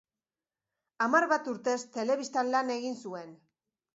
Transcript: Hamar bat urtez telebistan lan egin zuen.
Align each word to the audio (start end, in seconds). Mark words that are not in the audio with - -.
Hamar 1.05 1.27
bat 1.33 1.49
urtez 1.51 1.77
telebistan 1.97 2.51
lan 2.57 2.75
egin 2.79 2.99
zuen. 3.03 3.37